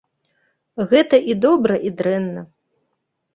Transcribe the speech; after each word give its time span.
Гэта 0.93 1.19
і 1.33 1.35
добра 1.43 1.77
і 1.91 1.93
дрэнна. 2.01 2.41